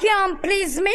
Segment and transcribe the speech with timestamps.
[0.00, 0.94] can't please me.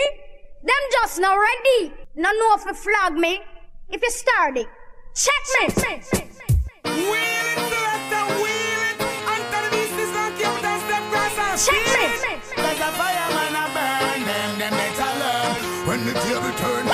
[0.63, 1.93] Them just not ready.
[2.15, 3.41] No know if you flag me.
[3.89, 4.67] If you start it,
[5.15, 5.67] check me.
[6.85, 8.97] Wheel it, selector, wheel it.
[9.31, 12.35] Until the beast is not kept us the grass and Check me.
[12.55, 15.87] There's a fireman a burn them, them better learn.
[15.87, 16.85] When the table turn,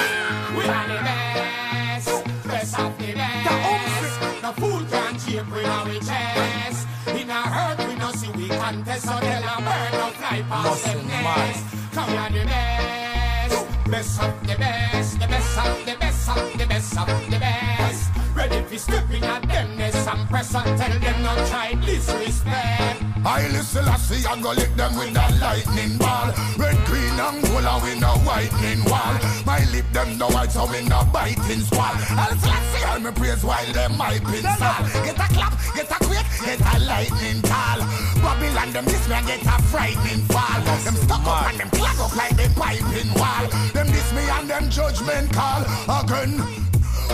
[0.58, 2.08] We are the best,
[2.48, 3.48] best of the the best.
[3.52, 4.42] umbrella.
[4.42, 6.88] No fool can shape we know we chest.
[7.08, 10.84] In a hurt we no see we contest, so tell a bird no fly past
[10.86, 11.66] them nest.
[11.98, 16.66] Come are the best, best of the best, the best of the best of the
[16.68, 18.12] best of the best.
[18.36, 23.17] Ready for stepping at them nest and press and tell them no try disrespect.
[23.26, 26.32] I listen, I see, I go lick them with that lightning ball.
[26.58, 29.16] Red, green, and gold, and we no whitening wall.
[29.46, 31.96] My lip, them no white, so we no biting squall.
[32.16, 34.78] I'll see, all me praise while them my pinsal.
[35.04, 37.80] Get a clap, get a quick, get a lightning call.
[38.22, 40.62] Babylon, them this man get a frightening fall.
[40.84, 43.48] Them stuck up and them clog up like they piping wall.
[43.74, 46.42] Them this me and them judgment call again.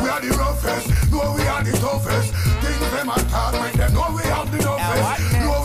[0.02, 2.34] We are the roughest, no we are the toughest.
[2.34, 5.34] Things them attack, make them know we have the toughest.
[5.38, 5.63] No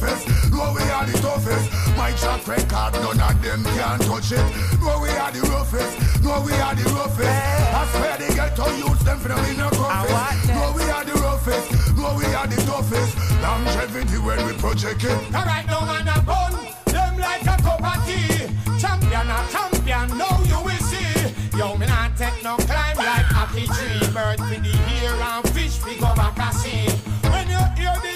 [0.00, 1.96] we are the roughest, no we are the toughest.
[1.96, 4.44] My track record, none of them can touch it.
[4.80, 7.28] No we are the roughest, no we are the roughest.
[7.28, 10.48] I swear they get to use them for them in the toughest.
[10.48, 13.16] No we are the roughest, no we are the toughest.
[13.42, 15.34] Longevity when we project it.
[15.34, 16.52] Alright, no man a bun,
[16.86, 18.48] them like a cup of tea.
[18.80, 21.32] Champion a champion, now you will see.
[21.56, 24.00] Yo, me not take no climb like happy tree.
[24.12, 26.88] Bird for the ear and fish we go back a sea.
[27.30, 28.11] When you hear this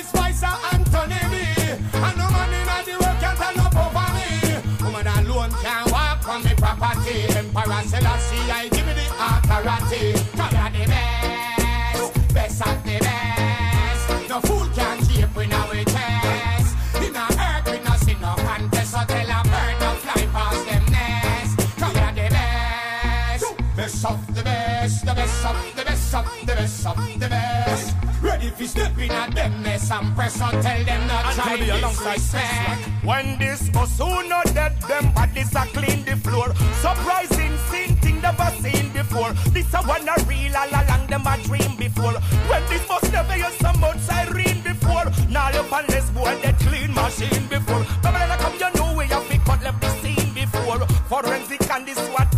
[7.06, 7.38] property.
[7.38, 10.12] Emperor Selassie, I give me the authority.
[10.36, 14.28] Come here the best, best of the best.
[14.28, 16.76] No fool can shape we now we chest.
[16.96, 20.66] In a earth we no see no contest, so tell a bird no fly past
[20.66, 21.78] them nest.
[21.78, 26.54] Come here the best, best of the best, the best of the best of the
[26.54, 27.55] best of the best.
[28.66, 32.14] Ready for stepping at them nest and press on, tell them not try Anthony alongside
[32.14, 33.04] disrespect.
[33.04, 36.52] When this not dead, them bodies are clean the floor.
[36.80, 39.32] Surprising scene, thing never seen before.
[39.52, 42.14] This a one a real all along them a dream before.
[42.50, 45.06] When this bus never hear some much siren before.
[45.30, 47.86] Now you on this boy that clean machine before.
[48.02, 50.80] I come, you know we have pick up left the scene before.
[51.08, 52.35] Forensic and this SWAT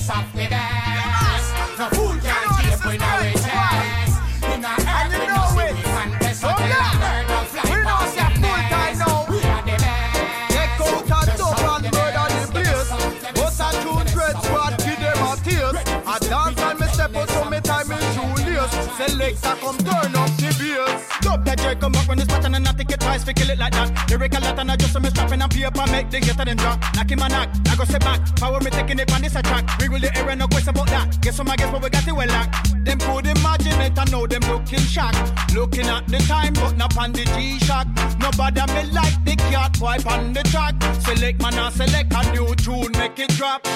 [0.00, 1.78] best, best oh, of the best.
[1.78, 4.16] No fool can shape we know we chest.
[4.44, 8.34] In a earth we no see we contest, so tell bird no fly past them
[8.40, 9.00] nest.
[9.28, 10.54] We are the best.
[10.54, 12.90] Take out a dub and murder the place.
[13.36, 15.80] But a true dread squad give them a taste.
[16.06, 18.70] A dance me step out so me time is too late.
[18.96, 21.20] Selector come turn up the bass.
[21.20, 23.58] Dub that jerk come up when it's pattern and I think twice fi kill it
[23.58, 23.90] like that.
[24.10, 26.78] Lyrical lot and I just me strapping and paper make the hater them drop.
[26.94, 28.20] Knock him a knock, I go sit back.
[28.36, 29.64] Power me taking it on this attack.
[29.78, 31.20] Wiggle the air and no question about that.
[31.20, 32.54] Guess what I guess what we got it well locked.
[32.84, 35.54] Them could imagine it and know them looking shocked.
[35.54, 37.86] Looking at the time but not on the G-Shock.
[38.20, 40.74] Nobody me like the cat wipe on the track.
[41.02, 43.66] Select man and select a new tune make it drop.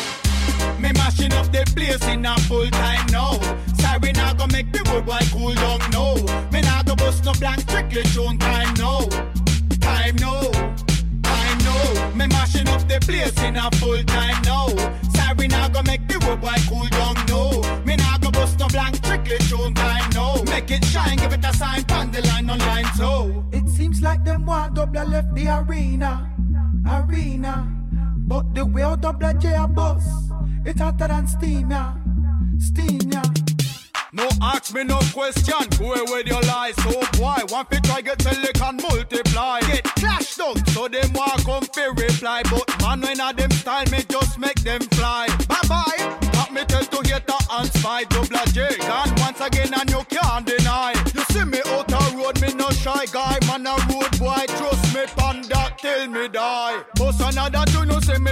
[0.79, 3.33] Me mashing up the place in a full time now.
[3.81, 6.15] Sorry, we now go make the boy cool down now.
[6.53, 9.01] Me now bust no blank strictly tune time now.
[9.81, 10.41] Time now.
[11.23, 12.11] Time now.
[12.19, 14.69] Me mashing up the place in a full time now.
[15.15, 17.85] Sorry, now go make the good boy cool down now.
[17.85, 20.43] Me now go bust no blank strictly tune time now.
[20.45, 23.45] Make it shine, give it a sign, pan the line on line so.
[23.53, 26.31] It seems like them want double left the arena,
[26.97, 27.71] arena.
[28.27, 30.07] But the way out double J a bus,
[30.65, 31.95] it's hotter than steam, yeah.
[32.59, 33.44] Steam, yeah.
[34.15, 36.77] No ask me no question, go away with your lies.
[36.85, 39.59] So why one fit try get till they can multiply?
[39.63, 42.43] Get clashed down, so them want come fi reply.
[42.49, 45.27] But man when a them style me just make them fly.
[45.49, 46.19] Bye bye.
[46.33, 48.77] Pop me tell to hate the and spy double J.
[48.79, 50.95] Gone once again and you can't deny.
[51.13, 53.41] You see me out a road, me no shy guy.
[53.49, 56.85] Man a road boy, trust me pan that till me die.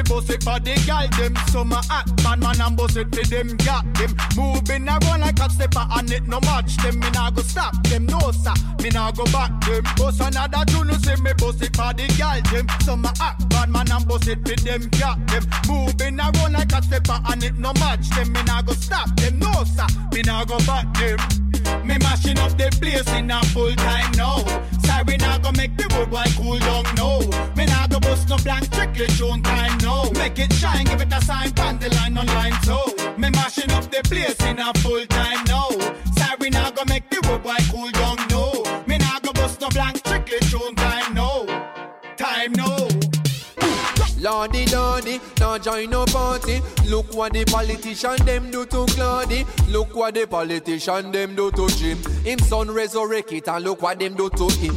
[0.02, 1.34] Me boss it for the gal them.
[1.52, 4.14] So my act man man and boss it for them got them.
[4.36, 6.98] Moving around like a stepper and it no match them.
[6.98, 8.54] Me nah go stop them, no sir.
[8.82, 9.84] Me nah go back them.
[9.96, 12.66] Boss another tune, you see me boss it for the gal them.
[13.00, 15.44] My act bad man and boss it for them got them.
[15.68, 18.32] Moving around like a stepper and it no match them.
[18.32, 19.86] Me nah go stop them, no sir.
[20.12, 21.18] Me nah go back them.
[21.84, 24.38] Me mashing up the place in a full time now.
[24.84, 27.18] Sorry, now go make the road boy cool down now.
[27.56, 30.10] Me nah go bust no blank strictly tune time now.
[30.14, 32.28] Make it shine, give it a sign, pan the line on
[32.62, 32.78] so.
[33.18, 35.71] Me mashing up the place in a full time now.
[44.22, 46.60] Nah join no party.
[46.86, 49.44] Look what the politician them do to Claudy.
[49.68, 51.98] Look what the politician them do to Jim.
[52.24, 54.76] Him son resurrect it and look what them do to him.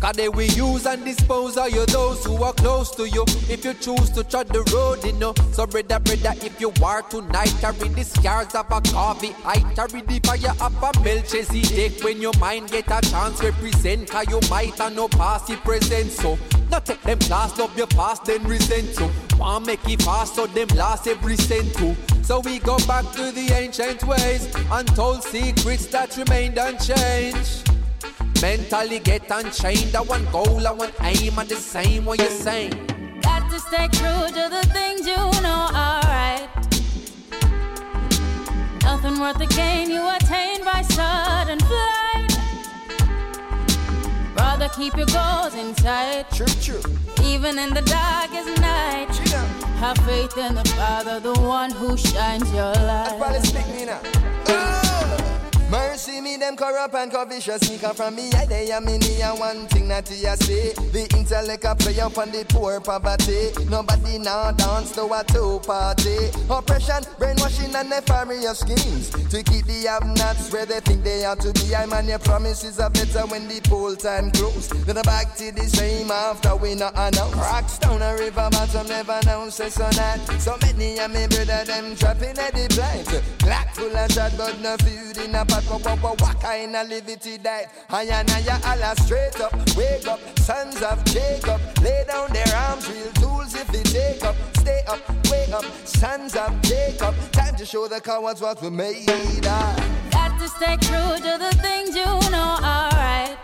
[0.00, 3.22] Cause they will use and dispose of you those who are close to you.
[3.48, 5.32] If you choose to tread the road, you know.
[5.52, 9.32] So brother, brother, if you are tonight, carry the scars of a coffee.
[9.44, 12.02] I carry the fire of a Melchizedek.
[12.02, 14.10] When your mind get a chance, represent.
[14.10, 16.10] Cause you might have no past, you present.
[16.10, 16.36] So,
[16.72, 18.94] not take them class, love your past, then resent.
[18.94, 21.94] So, want make it fast, so them last every cent too.
[22.22, 27.70] So we go back to the ancient ways, untold secrets that remained unchanged.
[28.40, 29.94] Mentally get unchained.
[29.94, 32.72] I want goal, I want aim, and the same what you're saying.
[33.22, 36.48] Got to stay true to the things you know are right.
[38.82, 42.01] Nothing worth the gain you attain by sudden flight.
[44.36, 46.24] Rather keep your goals in sight.
[46.32, 46.82] True, true.
[47.24, 49.08] Even in the darkest night.
[49.78, 53.18] Have faith in the Father, the one who shines your light.
[55.72, 58.30] Mercy me, them corrupt and covetous sneaker from me.
[58.34, 60.74] I they am in here one thing that you say.
[60.92, 63.52] The intellect a play up on the poor poverty.
[63.70, 66.28] Nobody now dance to a two party.
[66.50, 71.54] Oppression, brainwashing and nefarious schemes to keep the have-nots where they think they ought to
[71.54, 71.74] be.
[71.74, 74.68] I man, your promises are better when the poll time close.
[74.84, 77.34] Then I back to the same after we not announce.
[77.34, 80.20] Rocks down a river bottom, never know say so that.
[80.38, 83.24] So many of me brother them trapping at the blind.
[83.38, 85.61] Black full of shot, but no food in a pot.
[85.68, 87.72] What, what, what, what kind of liberty that?
[87.88, 91.60] I and I Allah straight up, wake up, sons of Jacob.
[91.80, 94.36] Lay down their arms, real tools if they take up.
[94.56, 95.00] Stay up,
[95.30, 97.14] wake up, sons of Jacob.
[97.32, 100.10] Time to show the cowards what we made of.
[100.10, 103.36] Got to stay true to the things you know are right.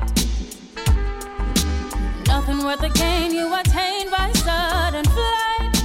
[2.27, 5.77] Nothing worth the gain you attain by sudden flight.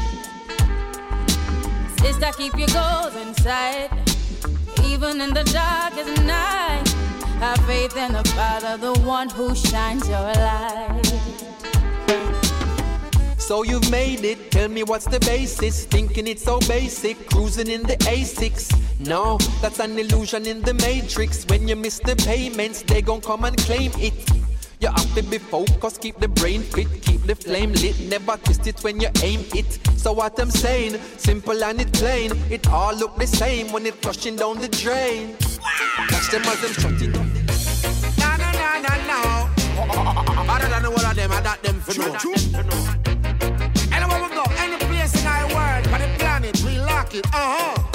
[2.00, 4.03] Sister, keep your goals in sight.
[5.04, 6.88] Even in the darkest night,
[7.40, 11.02] have faith in the Father, the one who shines your light.
[13.38, 15.84] So you've made it, tell me what's the basis?
[15.84, 19.06] Thinking it's so basic, cruising in the A6.
[19.06, 21.44] No, that's an illusion in the matrix.
[21.48, 24.14] When you miss the payments, they gon' come and claim it.
[24.84, 28.68] You have to be focused, keep the brain fit, keep the flame lit, never twist
[28.68, 29.80] it when you aim it.
[29.98, 33.94] So what I'm saying, simple and it plain, it all look the same when it
[33.94, 35.38] flushing down the drain.
[36.10, 37.40] Catch them as them shutting down the
[38.20, 40.52] No, no, no, no, no.
[40.52, 42.10] Other than the whole of them, I got them for know.
[43.96, 47.26] Anywhere we go, any place in our world, on the planet, we lock it.
[47.28, 47.93] Uh huh.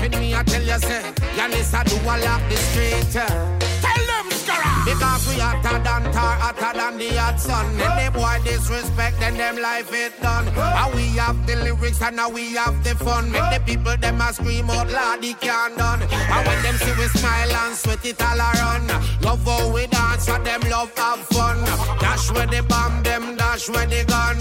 [0.00, 1.02] Ragamuffin me, I tell you, say,
[1.36, 3.12] Yanis, I do a lot the street.
[3.12, 4.84] Tell them, Skara.
[4.84, 7.66] Because we hotter than tar, hotter than the hot sun.
[7.78, 10.48] When them boy disrespect, then them life it done.
[10.48, 13.30] And we have the lyrics and now we have the fun.
[13.30, 16.02] Make the people them a scream out loud, they can't done.
[16.02, 18.88] And when them see we smile and sweat it all around.
[19.22, 21.58] Love how we dance, and them love have fun.
[22.00, 24.38] Dash where the bomb, them dash where the gun.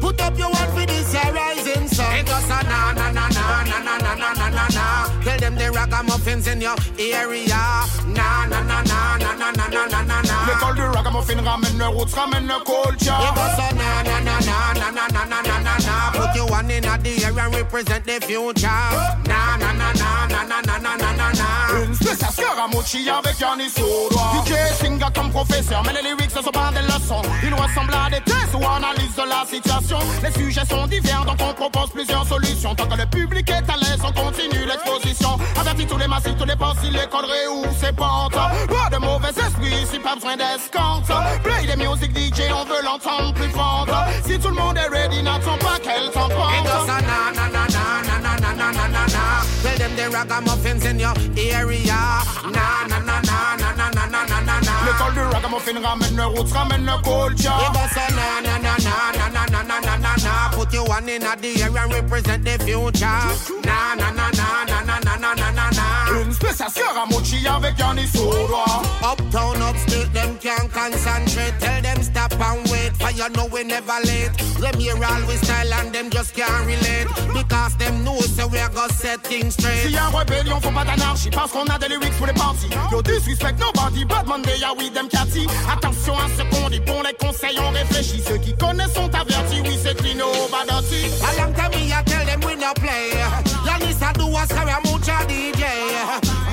[0.00, 2.18] Put up your one for this rising sun.
[2.18, 3.25] It goes a na na na
[3.68, 4.84] na na na na na na na na.
[5.24, 7.62] Tell them the ragamuffins in your area.
[8.06, 10.36] Na na na na na na na na na na na.
[10.46, 13.18] L'école du ragamuffin ramène le roots, ramène le culture.
[13.20, 16.10] It goes a na na na na na na na na na na na.
[16.12, 18.68] Put your one in at the air and represent the future.
[19.26, 21.82] Na na na na na na na na na na na.
[21.82, 24.44] Une spéciale Scaramucci avec Yannis au doigt.
[24.44, 27.22] DJ Singa comme professeur, mais les lyrics ne sont pas des leçons.
[27.42, 29.98] Ils ressemblent à des tests ou analyse de la situation.
[30.22, 32.74] Les sujets sont divers, donc on propose plusieurs solutions.
[32.74, 33.55] Tant que le public est
[34.04, 35.38] on continue l'exposition.
[35.58, 36.54] Avertis tous les massifs, tous les
[36.90, 38.32] les conneries ou ses pentes.
[38.32, 41.12] Pas de mauvais esprit, si pas besoin d'escompte.
[41.42, 43.90] Play les music DJ, on veut l'entendre plus forte.
[44.24, 47.45] Si tout le monde est ready, n'attends pas qu'elle t'emporte.
[50.06, 51.98] Them ragamuffins in your area.
[52.54, 54.74] Na na na na na na na na na na na.
[54.86, 57.72] L'école du ragamuffin ramène le roots, ramène le culture.
[57.72, 60.50] goes a na na na na na na na na na na na.
[60.52, 63.20] Put your one in the air and represent the future.
[63.66, 66.22] Na na na na na na na na na na na.
[66.22, 68.82] Une spéciale Scarra Mucci avec Yaniss Odua.
[69.02, 71.54] Uptown, upstate, them can't concentrate.
[71.58, 74.30] Tell them stop and wait, for you know we never late.
[74.60, 77.08] Them here always style and them just can't relate.
[77.34, 79.95] Because them know so we go set things straight.
[79.98, 82.68] A rébellion, faut pas d'anarchie parce qu'on a des lyrics pour les parties.
[82.92, 85.46] Yo, disrespect nobody, bad Monday, ya we them catty.
[85.70, 88.22] Attention à ce qu'on dit, bon les conseils, on réfléchit.
[88.26, 91.10] Ceux qui connaissent sont avertis, oui c'est Clino, Badati.
[91.22, 93.10] A long time me I tell them we no play.
[93.64, 95.64] Yanis a do a Scaramucci DJ.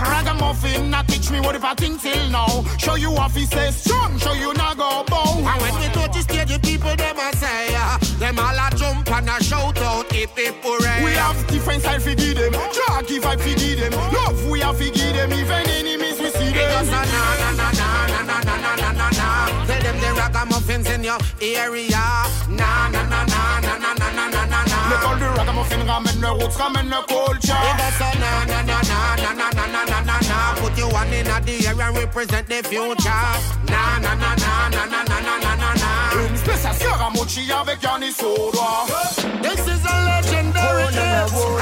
[0.03, 2.63] Ragamuffin, not teach me what if I think till now.
[2.77, 5.37] Show you off, he says strong, show you not go bow.
[5.37, 7.75] And when we touch the stage, the people them a say,
[8.19, 11.03] them all a jump and a shout out, hip hip hooray.
[11.03, 14.59] We have different style fi give them, drag if I fi give them, love we
[14.61, 16.85] have fi give them, even enemies we see It them.
[16.85, 19.65] goes na na na na na na na na na na na.
[19.67, 22.03] Tell them the ragamuffins in your area.
[22.49, 24.89] Na na na na na na na na na na na.
[24.89, 27.53] Make all the ragamuffin ramen, the roots ramen, the culture.
[27.53, 30.53] It goes na na na na na na na na na na na.
[30.59, 33.23] Put your one in the air and represent the future.
[33.71, 35.02] Na na na na na na
[37.13, 38.85] spéciale Scarra Mucci avec Yaniss Odua.
[39.41, 41.31] This is a legendary oh, dance.
[41.35, 41.59] Oh,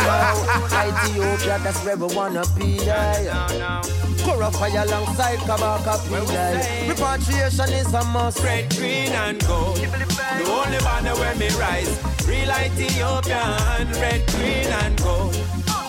[1.08, 2.80] Ethiopia, that's where we wanna be.
[2.86, 3.82] Yeah, yeah.
[4.24, 6.90] Kura fire alongside Kabaka P.
[6.90, 8.44] Repatriation is a must.
[8.44, 9.78] Red, green, and gold.
[9.78, 12.00] The only banner where me rise.
[12.28, 15.34] Real Ethiopian, red, green, and gold.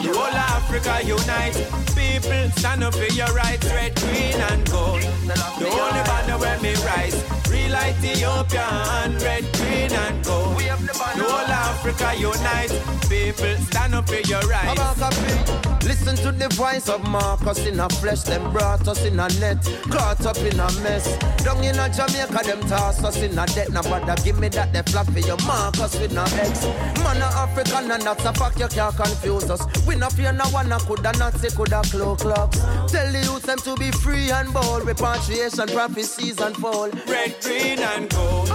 [0.02, 1.54] The whole of Africa unite.
[1.94, 5.02] People stand up for your rights, red, green, and gold.
[5.58, 7.41] The only banner where me rise.
[7.52, 10.56] Real Ethiopian, red, green, and gold.
[10.56, 12.72] We have The whole Africa unite.
[13.08, 14.80] People stand up for your rights.
[15.84, 18.22] Listen to the voice of Marcus in a flesh.
[18.22, 19.58] Them brought us in a net,
[19.90, 21.16] caught up in a mess.
[21.44, 23.70] Down in a Jamaica, them toss us in a debt.
[23.70, 26.64] Now, bother give me that they flap for your Marcus with no X.
[27.02, 29.66] Man, a African, and that's a fact you can't confuse us.
[29.86, 32.58] We no fear no one, coulda not say coulda cloak clocks.
[32.90, 34.86] Tell the youth them to be free and bold.
[34.86, 36.94] Repatriation, prophecies unfold.
[37.08, 38.46] red, green, and gold.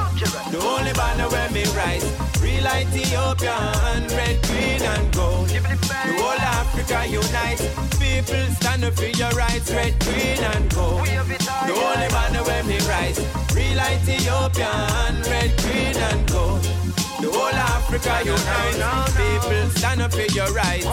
[0.51, 2.05] The only banner where me rise.
[2.41, 5.49] Real Ethiopian, red, green, and gold.
[5.49, 7.59] The whole Africa unite.
[7.99, 11.05] People stand up for your rights, red, green, and gold.
[11.05, 13.19] The only banner where me rise.
[13.53, 16.63] Real Ethiopian, red, green, and gold.
[17.21, 19.26] The whole Africa unite.
[19.77, 20.85] Stand up for your rights.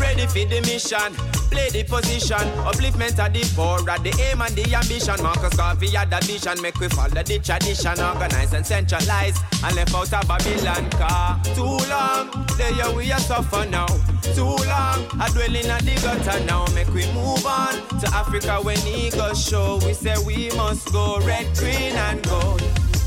[0.00, 1.14] Ready for the mission,
[1.50, 2.42] play the position.
[2.66, 5.22] Upliftment of the poor, at the aim and the ambition.
[5.22, 8.00] Marcus Garvey had the vision, make we follow the tradition.
[8.00, 11.40] Organize and centralize, and left out of Babylon car.
[11.54, 13.86] Too long, there we are suffer now.
[14.34, 16.66] Too long, I dwell in a the gutter now.
[16.74, 19.78] Make we move on to Africa when eagles show.
[19.86, 22.60] We say we must go red, green, and gold.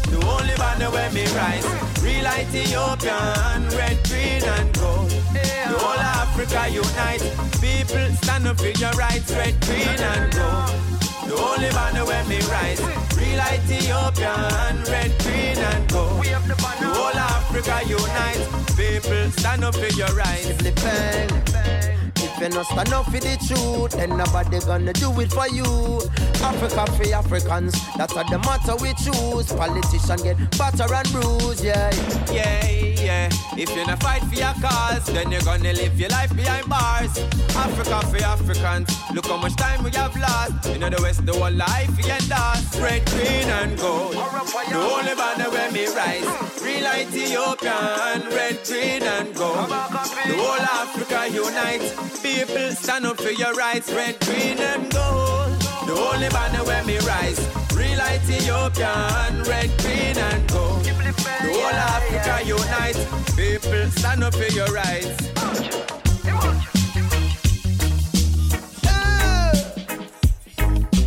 [0.08, 5.10] The only banner where me rise Real Ethiopian Red, green and gold.
[5.70, 7.22] The whole Africa unite.
[7.62, 10.74] People stand up for your rights Red, green and gold.
[11.28, 12.82] The only banner where me rise.
[13.16, 16.26] Real Ethiopian Red, green and gold.
[16.26, 18.42] The whole Africa unite.
[18.76, 21.99] People stand up for your rights.
[22.42, 26.00] If you not stand up for the truth, then nobody gonna do it for you.
[26.42, 29.52] Africa for Africans, that's what the matter we choose.
[29.52, 31.92] Politician get batter and bruise, yeah.
[32.32, 32.66] Yeah,
[33.10, 33.30] yeah.
[33.64, 37.14] If you not fight for your cause, then you're gonna live your life behind bars.
[37.66, 40.54] Africa for Africans, look how much time we have lost.
[40.72, 42.68] You know the West, the whole life we endorse.
[42.86, 44.14] Red, green, and gold.
[44.72, 46.30] The only banner where me rise.
[46.64, 49.70] Real Ethiopian, red, green, and gold.
[50.30, 51.86] The whole Africa unite.
[52.28, 53.92] People stand up for your rights.
[53.92, 55.52] Red, green, and gold.
[55.88, 57.40] The only banner where me rise.
[57.80, 60.79] Real Ethiopian, red, green, and gold.
[61.16, 62.98] The whole Africa unite.
[63.36, 65.30] People stand up for your rights.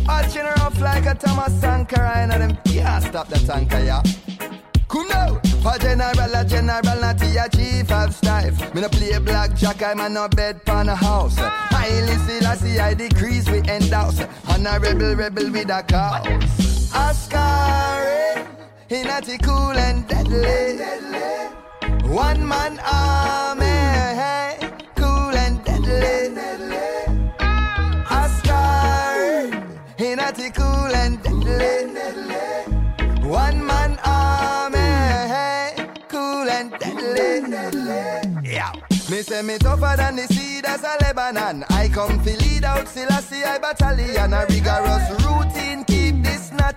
[0.07, 4.01] Arching her off like a Thomas Sankara and them can't stop the tanker, yeah.
[4.89, 8.73] Come now, for general, a general, not a chief of staff.
[8.75, 11.37] Me no play blackjack, I'm a no bed pan a house.
[11.37, 14.19] Haile Selassie, I decrease we end house.
[14.49, 16.93] And a rebel, rebel with a cause.
[16.93, 18.32] Oscar, eh?
[19.01, 20.77] Not cool and deadly.
[22.07, 23.65] One man army,
[24.95, 26.27] cool and deadly.
[28.09, 29.49] Oscar,
[29.97, 31.97] he not cool and deadly.
[33.27, 37.41] One man army, hey, cool and deadly.
[38.47, 38.73] Yeah.
[39.09, 41.65] Me say me tougher than the cedars of Lebanon.
[41.69, 44.33] I come to lead out Selassie I battalion.
[44.33, 45.83] A rigorous routine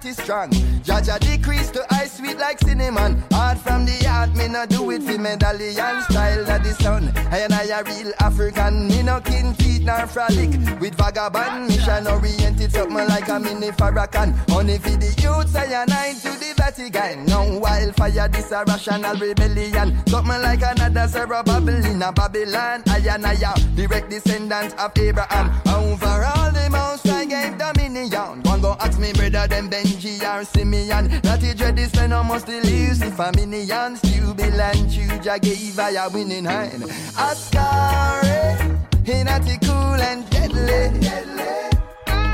[0.03, 0.51] this natty strong.
[0.83, 3.23] Jaja decrease to ice sweet like cinnamon.
[3.33, 7.13] Hard from the heart, me no do it for medallion style of the sun.
[7.31, 8.89] I and I a real African.
[8.89, 10.51] Me no kin feet nor frolic
[10.81, 11.69] with vagabond.
[11.69, 14.35] Mission oriented something like a mini Farrakhan.
[14.51, 17.25] Only for the youths I and I to the Vatican.
[17.27, 20.05] No wildfire, this a rational rebellion.
[20.09, 22.83] Something like another Zerubbabel in a Babylon.
[22.89, 25.53] I and I a direct descendant of Abraham.
[25.69, 28.43] Over all the most I gave dominion.
[28.43, 31.21] One go ask me brother them Benji or Simeon.
[31.23, 34.03] That he dread this man almost Lucifer minions.
[34.03, 36.83] Jubil and Juja gave I a winning hand.
[37.17, 41.11] Oscar, he not cool and deadly.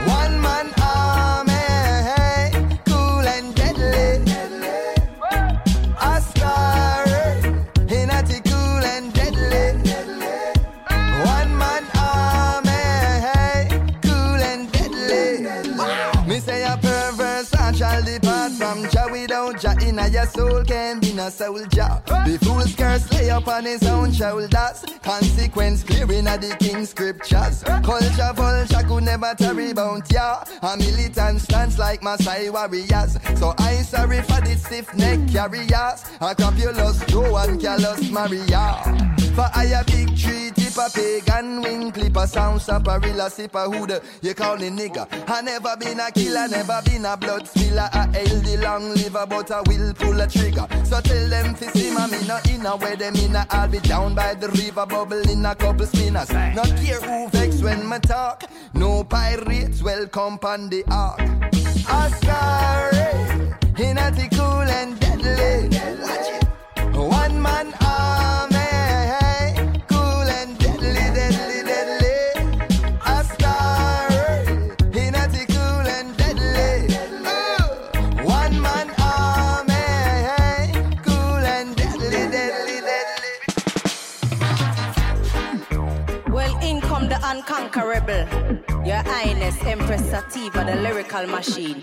[0.09, 0.82] One your
[20.33, 22.03] soul can be no soldier.
[22.07, 24.85] The fool's curse lay upon his own shoulders.
[25.03, 27.63] Consequence clearing of the king's scriptures.
[27.63, 30.45] Culture vulture could never tarry bout ya.
[30.63, 33.19] A militant stance like Masai warriors.
[33.37, 36.05] So I sorry for the stiff neck carriers.
[36.21, 39.13] A crapulous Joe and callous Maria.
[39.35, 43.65] For I a big tree tip a pagan wing clip a sound saparilla sip a
[43.71, 44.03] hood.
[44.21, 45.09] You call me nigga.
[45.27, 47.89] I never been a killer, never been a blood spiller.
[47.93, 50.67] A healthy long liver, but I will pull a trigger.
[50.85, 53.79] So tell them to see me no in a where them in a I'll be
[53.81, 56.31] down by the river bubbling a couple spinners.
[56.31, 58.45] Not care who vex when me talk.
[58.75, 61.21] No pirates welcome on the ark.
[61.89, 66.02] Oscar in a cool and deadly.
[88.13, 88.87] Unconquerable.
[88.87, 91.83] Your Highness Empress Sativa, the lyrical machine.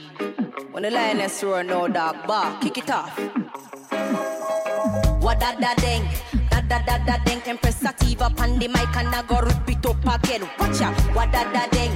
[0.72, 3.18] When the lioness roar, no dog bark, kick it off.
[5.22, 6.04] What da da ding,
[6.50, 7.42] da da da da ding.
[7.46, 10.48] Empress Sativa pan the mic and I go rip it up again.
[10.60, 11.92] Watch out, what da da ding.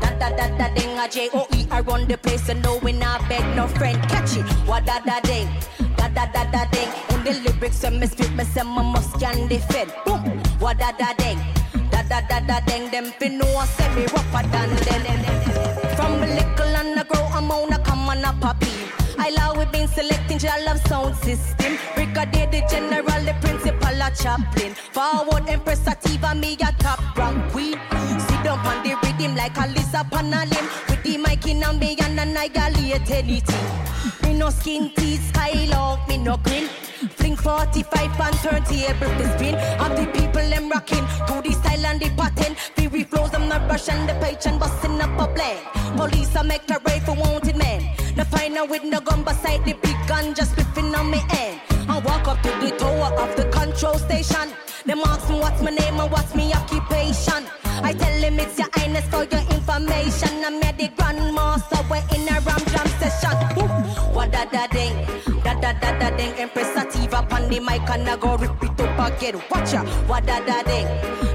[0.00, 2.78] Da da da da ding, a J O E I run the place and no
[2.78, 4.00] we not beg no friend.
[4.08, 5.48] Catch it, what da da ding,
[5.96, 6.88] da da da da ding.
[7.10, 9.92] In the lyrics when me spit, me say my must can defend.
[10.04, 10.20] Boom,
[10.58, 11.38] what da da ding,
[12.08, 12.90] da da da da ding.
[12.90, 15.96] Them fin know say me rougher than them.
[15.96, 18.72] From a little and I grow, I'm on a come on a poppy.
[19.18, 21.78] I love we been selecting your love sound system.
[21.94, 24.74] Brigadier the general, the principal, a chaplain.
[24.74, 27.78] Forward Empress Sativa, me a top rank queen.
[28.20, 30.68] Sit down on the rhythm like a lizard on a limb.
[30.88, 33.95] With the mic in a me and annihilate anything.
[34.22, 36.68] Me no skin teeth, skylark, me no grin.
[37.16, 39.54] Fling 45 and turn table to spin.
[39.80, 42.54] Of the people them rocking to the style and the pattern.
[42.76, 45.60] Fury flows, I'm not rushing the page and busting up a blend.
[45.96, 47.82] Police I make a raid for wanted men.
[48.14, 51.60] The final with no gun beside the big gun just spiffing on me end.
[51.88, 54.52] I walk up to the tower of the control station.
[54.84, 57.44] Them ask me what's my name and what's my occupation.
[57.82, 60.44] I tell them it's your highness for your information.
[60.44, 63.36] I'm at the grandmaster, we're in a ram jam session.
[64.14, 64.94] What da da ding,
[65.44, 66.32] da da da da ding.
[66.38, 69.42] Empress Sativa pan the mic and I go rip it up again.
[69.50, 70.86] Watch out, what da da ding,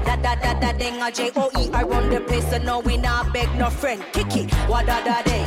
[0.04, 1.00] da da da da ding.
[1.00, 4.02] A J O E I run the place and no we not beg no friend.
[4.12, 5.46] Kick it, what da da ding,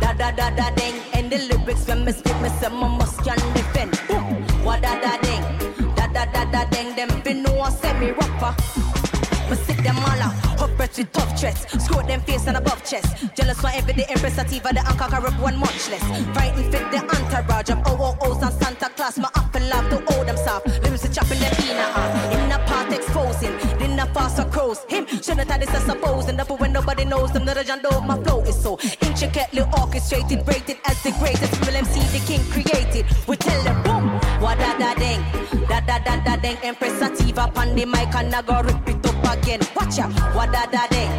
[0.00, 0.94] da da da da ding.
[1.14, 3.96] And the lyrics when me spit me say my must can defend.
[4.64, 5.42] What da da ding,
[5.94, 6.94] da da da da ding.
[6.94, 8.12] Them fin know I say me
[9.50, 11.68] Me sick them all up, out, upwards with tough chest.
[11.80, 13.34] Screw them face and above chest.
[13.36, 16.04] Jealous for every day, Empress Sativa, the anchor unconquerable one much less.
[16.32, 19.18] Frightened fit the entourage of OOOs and Santa Claus.
[19.18, 20.66] My up and love to hold them soft.
[20.82, 22.32] Lyrics chopping them in half.
[22.34, 24.80] In the part exposing, then the faster crows.
[24.88, 26.36] Him, shouldn't have this as supposing.
[26.36, 30.78] Therefore, when nobody knows them, the legend know my flow is so intricately orchestrated, rated
[30.86, 31.60] as the greatest.
[31.60, 33.04] Will MC the king created.
[33.28, 33.83] We tell them,
[36.44, 36.58] ding.
[36.62, 39.60] Empress Sativa, pan the mic and I go rip it up again.
[39.74, 41.10] Watch out, what da da ding,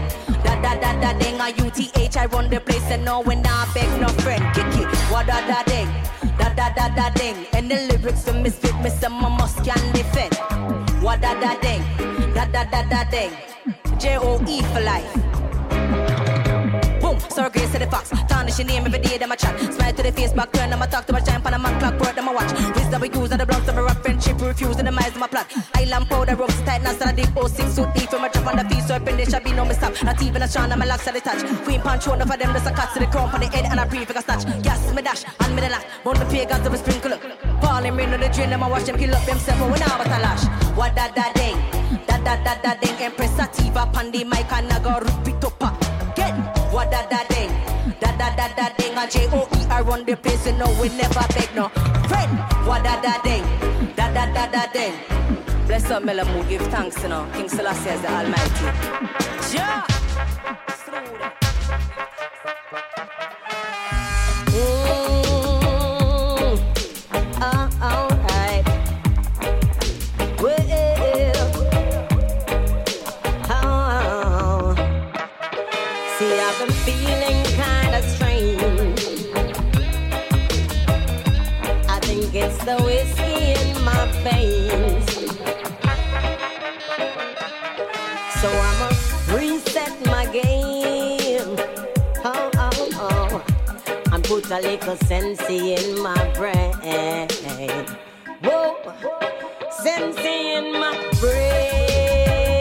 [0.43, 1.39] da da da da ding.
[1.41, 4.43] A UTH, I run the place and no when I beg no friend.
[4.53, 5.89] Kick it, what da da ding,
[6.37, 7.37] da da da da ding.
[7.53, 10.35] And the lyrics for misfit, me say my must can defend.
[11.03, 11.83] What da da ding,
[12.33, 13.31] da da da da ding.
[13.99, 15.13] J O E for life.
[17.01, 18.09] Boom, sorry, grace to the fox.
[18.29, 19.59] Tarnish your name every day, them a chat.
[19.73, 21.79] Smile to the face, back turn, them a talk to my giant, and a man
[21.79, 21.97] clock,
[24.55, 25.51] refuse, and miles, them a plot.
[25.75, 28.47] Island powder, ropes tight, now stand a deep, oh, six suit deep, from a drop
[28.47, 30.03] on the feet, so open, there shall be no mistake.
[30.03, 31.43] Not even a and my locks at the touch.
[31.63, 33.79] Queen punch, one of them, there's a cut to the crown, on the head, and
[33.79, 34.45] a pre figure snatch.
[34.63, 35.85] Gas, me dash, and me the lash.
[36.03, 37.21] Burn the pagans, them a sprinkle up.
[37.61, 39.97] Falling rain on the drain, them a wash them, kill up themselves, but when I
[39.97, 40.43] was a lash.
[40.77, 41.57] What da da ding,
[42.07, 45.63] da da da da ding, Empress Sativa, Pandy, Mike, and I go rip it up.
[45.63, 45.71] Uh.
[46.15, 46.33] Get
[46.71, 47.51] what da da ding,
[47.99, 48.95] da da da da ding.
[48.97, 51.67] A J O E I run the place, you know we never beg no
[52.07, 52.39] friend.
[52.65, 53.43] What da da ding,
[53.95, 54.93] da da da da ding.
[55.67, 57.27] Bless up, Melamu, give thanks, you know.
[57.33, 59.55] King Selassie is the Almighty.
[59.55, 61.54] Yeah.
[94.47, 96.77] Put a little sense in my brain.
[98.43, 98.75] Whoa,
[99.71, 102.53] sense in my brain,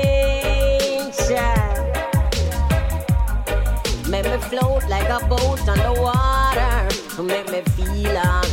[1.12, 1.96] child.
[4.08, 6.88] Make me float like a boat on the water.
[7.22, 8.43] Make me feel alright.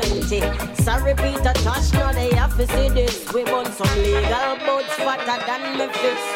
[0.00, 0.40] 20.
[0.84, 3.32] Sorry, Peter Tosh, now they have to see this.
[3.32, 6.26] We want some legal boats fatter than me fist.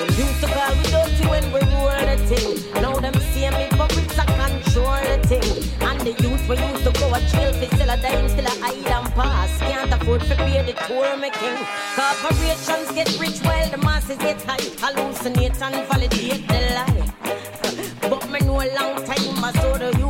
[0.00, 2.82] We used to call we dirty when we were the thing.
[2.82, 5.48] Now them see me puppets are control the thing.
[5.88, 8.54] And the youth we used to go a chill fi still a dime, still a
[8.60, 9.58] hide and pass.
[9.60, 11.56] Can't afford to pay the tour making.
[11.96, 14.68] Corporations get rich while the masses get high.
[14.82, 18.10] Hallucinate and validate the lie.
[18.10, 20.05] but me know a long time I saw the youth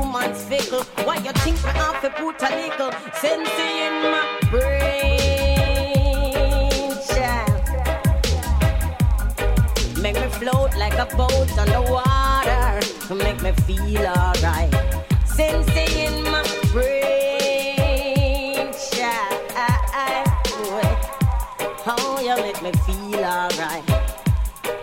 [0.59, 0.83] fickle.
[1.05, 6.01] Why you think me have to put a little sense in my brain,
[7.09, 7.63] child?
[10.01, 12.81] Make me float like a boat on the water.
[13.15, 14.73] Make me feel alright.
[15.27, 16.43] Sense in my
[16.73, 19.43] brain, child.
[21.89, 23.85] Oh, you make me feel alright.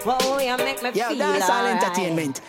[0.05, 1.83] Oh, you make me Yo, feel that's all alright.
[1.83, 2.41] entertainment.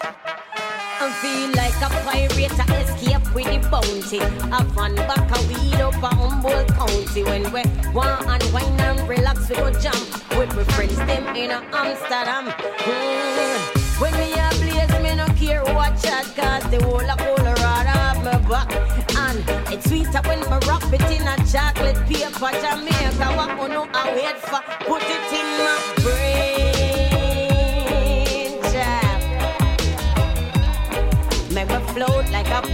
[1.05, 4.21] I feel like a pirate to escape with the bounty.
[4.25, 7.23] A van back a weed up a Humboldt County.
[7.23, 7.62] When we
[7.93, 10.01] want and wine and relax, we go jump
[10.38, 12.47] with my friends them in a Amsterdam.
[12.49, 14.01] Mm.
[14.01, 18.25] When me a blaze, me no care what chat, cause the whole of Colorado have
[18.25, 18.73] my back.
[19.19, 22.51] And it's sweeter when me wrap it in a chocolate paper.
[22.64, 24.62] Jamaica, what know I wait for?
[24.88, 26.54] Put it in my brain,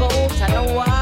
[0.01, 1.00] like a boat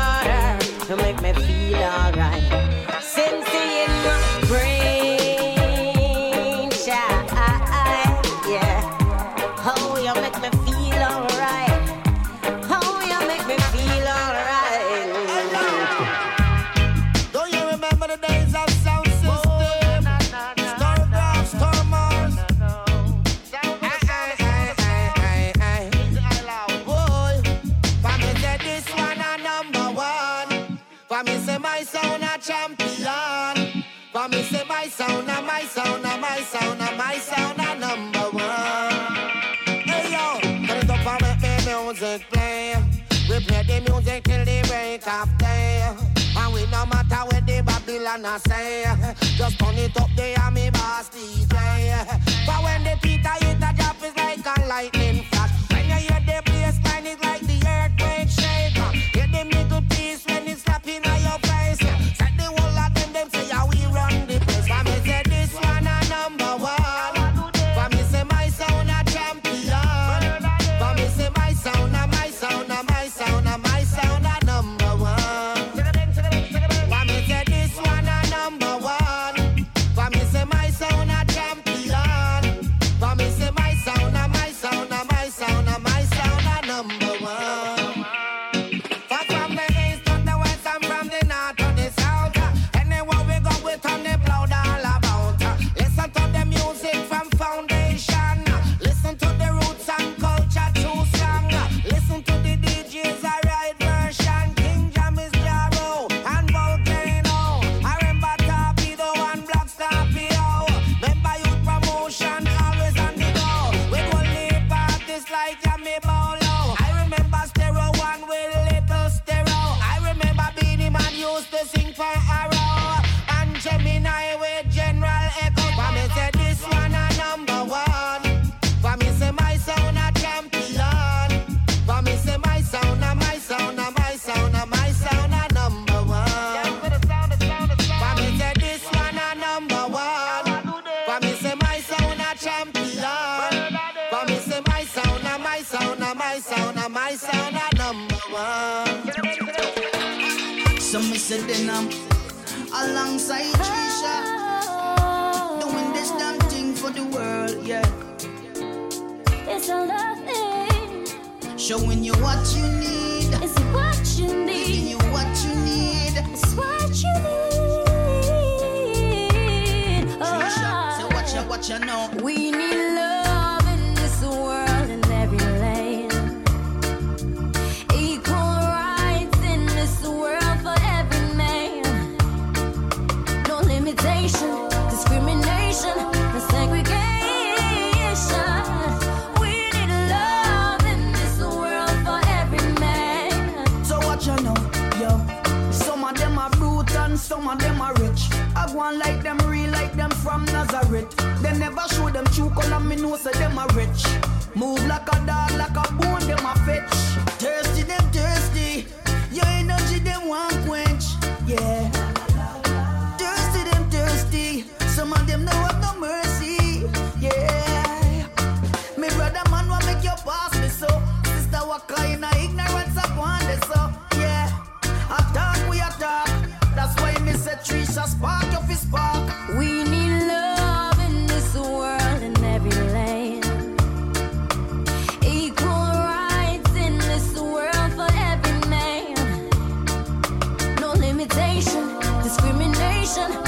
[243.18, 243.47] discrimination,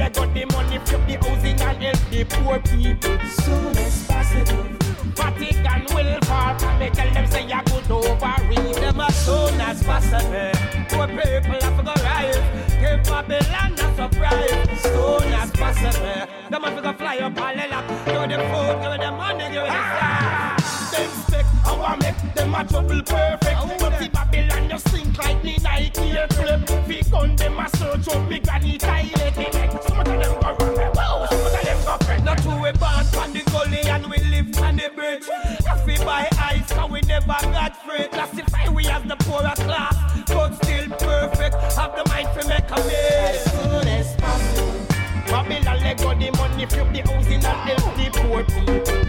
[0.00, 3.18] They got the money from the housing and help the poor people.
[3.44, 4.64] Soon as possible.
[5.12, 9.82] Vatican will fall and they tell them say you could overread them as soon as
[9.82, 10.52] possible.
[10.88, 12.40] Poor people have to rise.
[12.80, 14.80] Give Babylon a surprise.
[14.80, 16.26] Soon as possible.
[16.48, 17.86] Them have to fly up all the lap.
[18.06, 20.46] Give the food, give the money, give the ah!
[20.46, 20.49] star.
[20.90, 23.80] Them spec, how I make them a trouble perfect.
[23.80, 26.68] But the Babylon just sink like the Nike air flip.
[26.86, 29.34] Fi gun them a search up big granny toilet.
[29.34, 30.92] He make some of them go run.
[30.94, 32.24] Whoa, some of them go friend.
[32.24, 35.24] Not true we born on the gully and we live on the bridge.
[35.28, 38.08] If we buy ice, cause we never got free.
[38.08, 41.54] Classify we as the poorer class, but still perfect.
[41.76, 43.46] Have the mind to make a mess.
[43.46, 44.86] As soon as possible.
[45.26, 48.99] Babylon let go the money from the housing and help the poor people.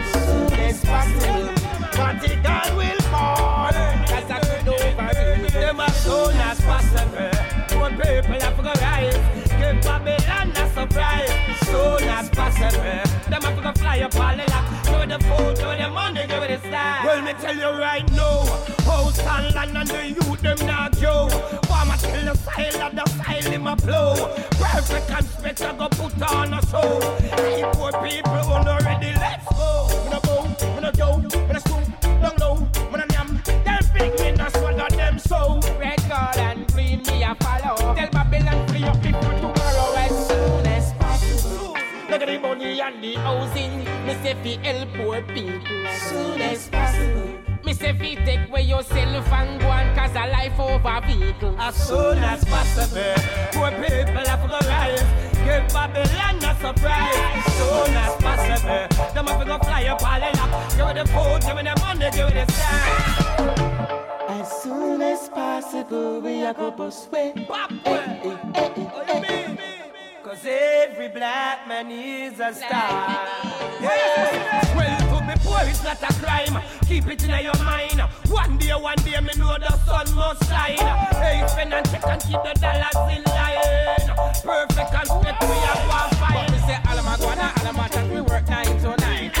[17.32, 18.44] Me tell you right now.
[18.84, 21.28] House and land and the youth them not go.
[21.68, 24.14] Farmer tell the style of the style in my blow.
[24.50, 27.00] Perfect and spectacle go put on a show.
[27.36, 28.84] Hey, poor people who not
[42.82, 43.78] and the housing.
[44.06, 47.38] Me say fi help poor people as soon as possible.
[47.64, 51.74] Me say fi take away yourself and go and cause a life over vehicle as
[51.74, 53.14] soon as possible.
[53.52, 55.04] Poor people have to rise.
[55.46, 59.14] Give Babylon a surprise as soon as possible.
[59.14, 60.50] Them have to go fly up all the lap.
[60.76, 63.82] Give me the food, give me the money, give me the star.
[64.28, 67.32] As soon as possible, we are go bust way.
[70.32, 73.28] Cause every black man is a star.
[73.82, 74.74] Yeah.
[74.74, 76.56] Well, to be poor is not a crime.
[76.86, 78.00] Keep it in your mind.
[78.30, 80.78] One day, one day, me know the sun must shine.
[81.20, 84.32] Hey, spend and check and keep the dollars in line.
[84.42, 86.46] Perfect and straight, we are one fine.
[86.46, 89.32] But we say, Alamagwana, Alamata, we work nine to nine.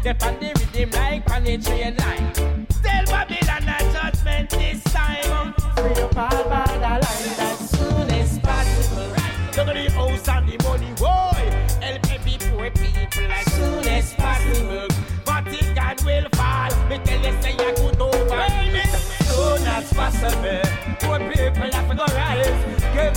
[0.00, 2.66] Step on the rhythm like on the train line.
[2.84, 5.54] Tell Babylon a judgment this time.
[5.74, 6.66] Free up all by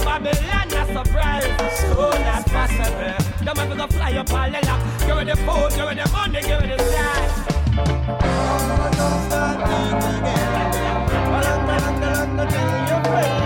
[0.10, 1.46] Babylon a surprise.
[1.78, 3.14] Soon as possible.
[3.46, 4.82] Them have to fly up all the lot.
[5.06, 7.50] Give me the food, give me the money, give me the style.
[13.10, 13.39] gunning.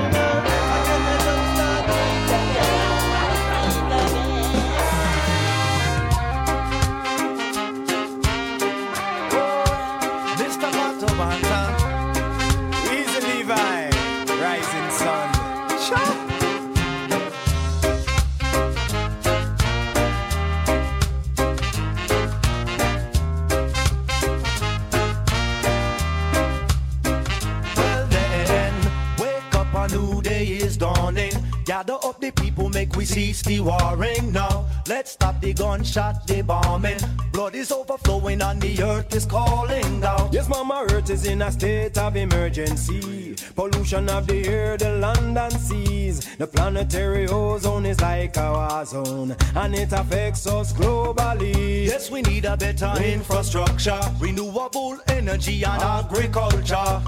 [33.04, 34.66] We cease the warring now.
[34.88, 37.00] Let's stop the gunshot, the bombing.
[37.34, 40.32] Blood is overflowing and the earth is calling out.
[40.32, 43.36] Yes, Mama Earth is in a state of emergency.
[43.56, 46.34] Pollution of the air, the land and seas.
[46.38, 51.86] The planetary ozone is like a war zone, and it affects us globally.
[51.86, 57.02] Yes, we need a better infrastructure, renewable energy and agriculture.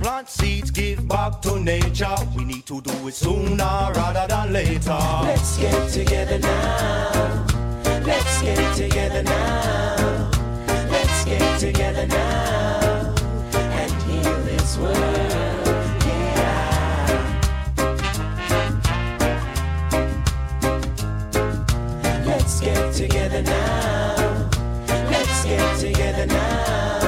[0.00, 2.16] Plant seeds, give back to nature.
[2.34, 4.96] We need to do it sooner rather than later.
[5.22, 7.46] Let's get together now.
[8.06, 10.30] Let's get together now.
[10.90, 13.14] Let's get together now
[13.52, 14.96] and heal this world.
[22.24, 24.50] Let's get together now.
[25.10, 26.99] Let's get together now.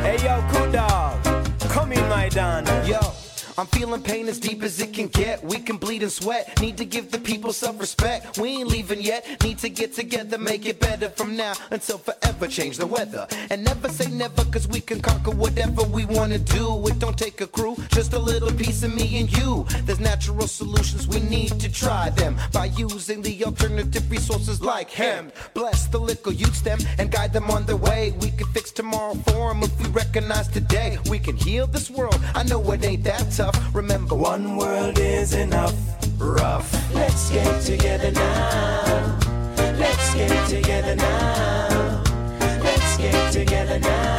[0.03, 1.23] Hey yo, cool dog,
[1.69, 2.65] come in my dan.
[2.85, 3.08] Yo.
[3.59, 5.43] I'm feeling pain as deep as it can get.
[5.43, 6.61] We can bleed and sweat.
[6.61, 8.37] Need to give the people self respect.
[8.37, 9.27] We ain't leaving yet.
[9.43, 12.47] Need to get together, make it better from now until forever.
[12.47, 13.27] Change the weather.
[13.49, 16.87] And never say never, cause we can conquer whatever we wanna do.
[16.87, 19.65] It don't take a crew, just a little piece of me and you.
[19.83, 25.33] There's natural solutions, we need to try them by using the alternative resources like hemp.
[25.53, 28.13] Bless the liquor youths them and guide them on their way.
[28.21, 30.97] We can fix tomorrow for 'em if we recognize today.
[31.09, 32.21] We can heal this world.
[32.33, 33.75] I know it ain't that tough.
[33.75, 35.73] Remember, one world is enough.
[36.17, 36.69] Rough.
[36.93, 39.19] Let's get together now.
[39.77, 42.03] Let's get together now.
[42.61, 44.18] Let's get together now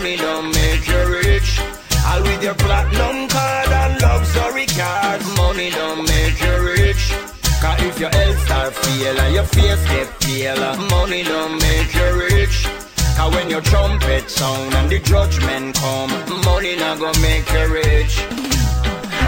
[0.00, 1.60] Money don't make you rich
[2.06, 7.12] all with your platinum card and luxury cards, money don't make you rich.
[7.60, 12.66] Cause if your health start and your face get pale, money don't make you rich.
[13.14, 16.10] Cause when your trumpet sound and the judgment come,
[16.46, 18.24] money not gonna make you rich.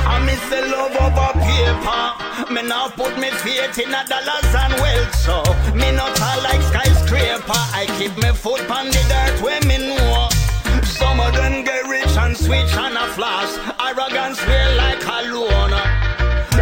[0.08, 2.52] I miss the love of over paper.
[2.52, 5.36] Me now put me faith in a dollars and wealth, so
[5.76, 7.62] me not a like skyscraper.
[7.76, 10.41] I keep me foot on the dirt where me know.
[10.98, 13.52] Some of them get rich and switch and a flash.
[13.80, 15.72] Arrogance feel like a loan.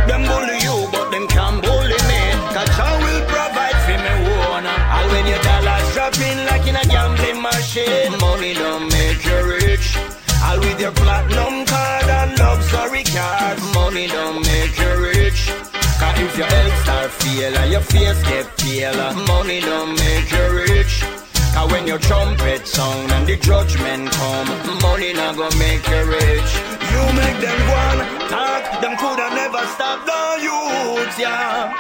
[0.06, 2.22] Them bully you, but them can't bully me.
[2.54, 4.14] Cause I will provide for me
[4.54, 4.66] one.
[4.66, 9.40] And when your dollars drop in like in a gambling machine, money don't make you
[9.58, 9.98] rich.
[10.46, 15.50] All with your platinum card and luxury card, money don't make you rich.
[15.98, 20.46] Cause if your health start fail and your face get pale, money don't make you
[20.54, 21.04] rich.
[21.54, 24.48] Cause when your trumpet sound and the judgment come,
[24.82, 26.50] money not gonna make you rich.
[26.92, 31.72] You make them one talk, them coulda never stop the youths, yeah.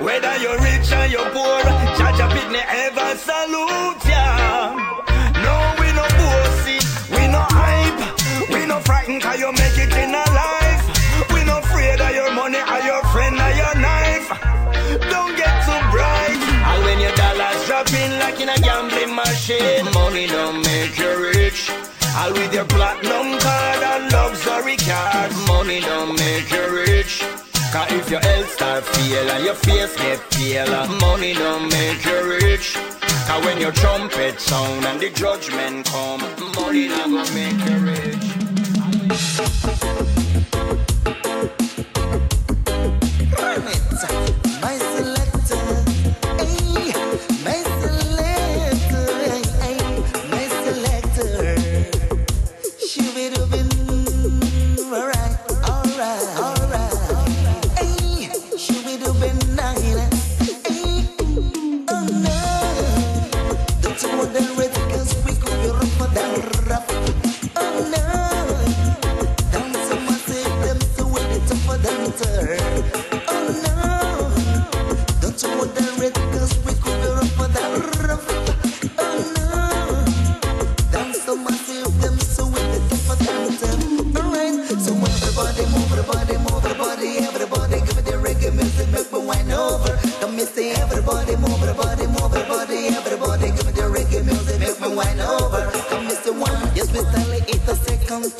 [0.00, 1.62] Whether you're rich or you're poor,
[1.98, 4.74] judge a me ever salute, yeah.
[5.44, 6.78] No, we no bossy,
[7.14, 10.25] we no hype, we no frightened cause you make it in
[22.18, 25.32] All with your platinum card and luxury card.
[25.46, 27.22] Money don't make you rich.
[27.72, 32.38] Cause if your health start fail and your face get pale, money don't make you
[32.40, 32.78] rich.
[33.26, 36.22] Cause when your trumpet sound and the judgment come,
[36.54, 38.26] money don't make you rich.
[43.36, 44.35] Hermits.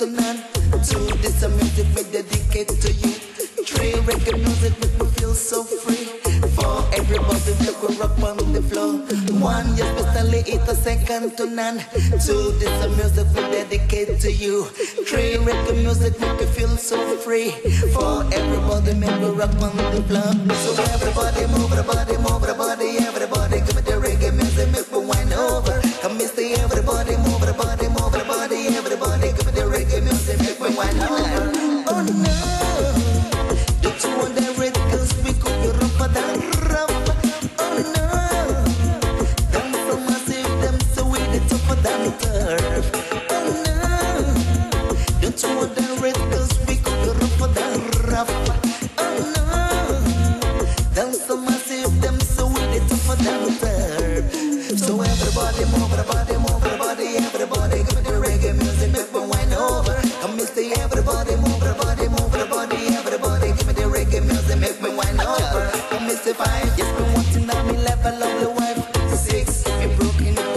[0.07, 3.13] listen on to this music we dedicate to you.
[3.67, 6.07] Three record music make me feel so free.
[6.55, 8.93] For everybody look rock on the floor.
[9.41, 11.79] One especially it's a second to none.
[12.25, 14.65] Two this music we dedicate to you.
[15.09, 17.51] Three record music make me feel so free.
[17.93, 20.33] For everybody make me rock on the floor.
[20.55, 22.46] So everybody move, everybody move.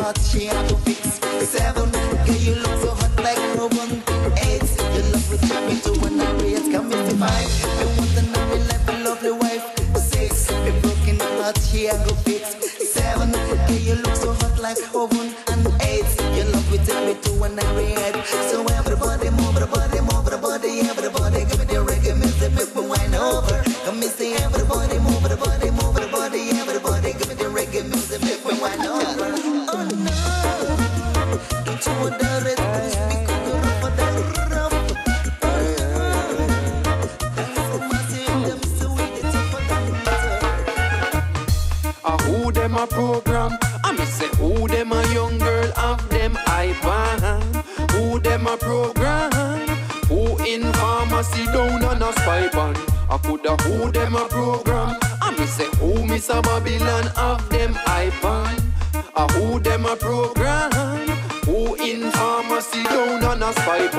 [0.10, 1.20] Heart, she have to fix.
[1.49, 2.68] Seven, girl you look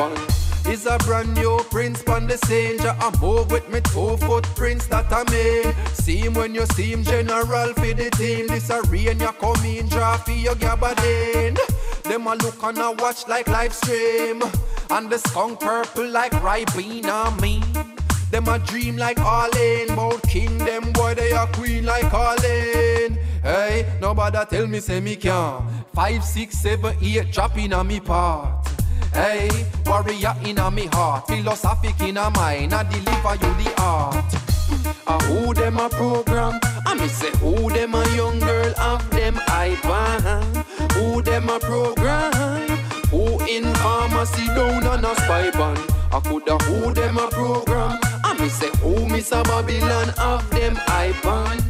[0.00, 0.40] a?
[0.68, 2.78] Is a brand new prince on the scene.
[2.78, 5.74] Ja, I move with me two footprints that I made.
[5.94, 8.46] See him when you see him, general for the team.
[8.46, 11.58] This a rain, you come in, draw for your gabardine.
[12.04, 14.42] Them a look and a watch like live stream.
[14.90, 17.62] And the skunk purple like Ribena me.
[18.30, 19.88] Them a dream like Arlene.
[19.96, 23.18] Bout king, them boy, they a queen like Arlene.
[23.42, 25.66] Hey, nobody tell me say me can.
[25.94, 28.59] Five, six, seven, eight, drop in a me part.
[29.12, 29.50] Hey,
[29.86, 34.24] warrior in a me heart, philosophic in a mind, I deliver you the art.
[35.06, 36.60] Uh, who them a program?
[36.86, 40.92] I me say who them a young girl of them I iPad.
[40.92, 42.68] Who them a program?
[43.10, 45.76] Who in pharmacy down on a spy ban?
[46.12, 47.98] I coulda who them a program?
[48.24, 51.62] I me say who Miss a Babylon of them I iPad.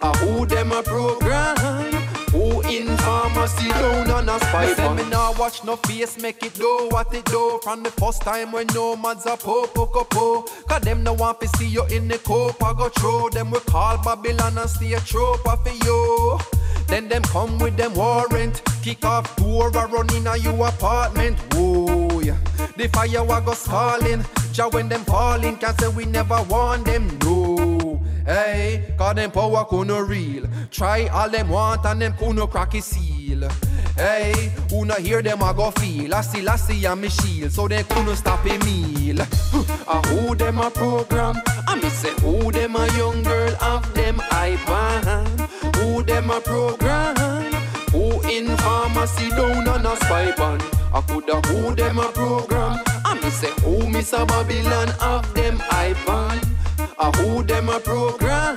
[0.00, 1.93] Uh, who them a program?
[2.34, 4.96] Who in pharmacy down on a spy ban?
[4.96, 7.60] Me nah watch no face, make it do what it do.
[7.62, 10.42] From the first time when no man's a po po po po.
[10.68, 13.60] Cause them no want to see you in the cope, I go throw them we
[13.60, 16.40] call Babylon and stay a trope for you.
[16.88, 21.38] Then them come with them warrant, kick off door or run in a you apartment.
[21.54, 22.38] Whoa, yeah.
[22.76, 27.16] The fire wa go stalling, ja when them falling, can't say we never want them.
[27.22, 27.93] No.
[28.24, 30.46] Hey, cause them power kuno real.
[30.70, 33.48] Try all them want and them kuno crack seal.
[33.96, 36.14] Hey, who no hear them I go feel.
[36.14, 39.24] I see, I see, I'm shield, so they couldn't stop a meal.
[39.86, 41.36] Uh, who them a program?
[41.68, 45.76] I me say who them a young girl of them iPad.
[45.76, 47.52] Who them a program?
[47.92, 50.60] Who in pharmacy down on a spy ban?
[50.94, 52.80] I coulda who them a program?
[53.04, 56.53] I me say who Miss a Babylon of them iPad.
[56.98, 58.54] Uh, who them a program?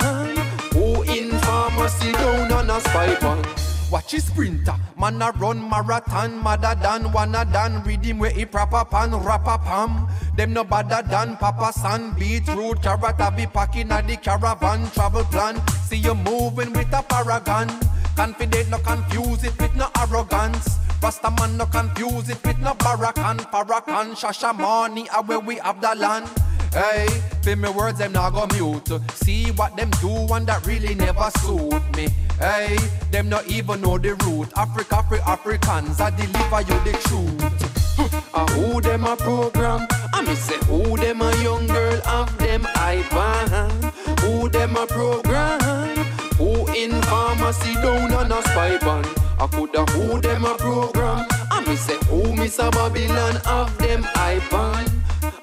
[0.72, 3.44] Who in pharmacy down on a spy ban?
[3.90, 8.84] Watch his sprinter, man a run marathon, madder than wanna done, rhythm where he proper
[8.84, 10.06] pan, rapper pam.
[10.36, 15.24] Them no badder than Papa San, beetroot, carrot, I be packing at the caravan, travel
[15.24, 15.66] plan.
[15.84, 17.68] See you moving with a paragon.
[18.14, 20.76] Confident, no confuse it with no arrogance.
[21.02, 26.28] Rasta man no confuse it with no barakan, parakan, Shashamane, where we have the land.
[26.72, 27.06] Hey,
[27.42, 29.00] feel me words, them not go mute.
[29.14, 32.08] See what them do and that really never suit me.
[32.38, 32.76] Hey,
[33.10, 34.48] them not even know the root.
[34.56, 37.84] Africa for Africans, I deliver you the truth.
[38.32, 39.88] Uh, who them a program?
[40.12, 44.20] I me say who them a young girl of them iPad.
[44.20, 45.96] Who them a program?
[46.36, 49.04] Who in pharmacy down on a spy ban?
[49.40, 51.26] I coulda who them a program?
[51.50, 54.97] I me say who Miss a Babylon of them iPad.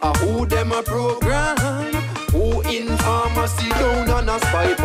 [0.05, 1.57] A who them a program?
[2.31, 4.75] Who in pharmacy down on a spy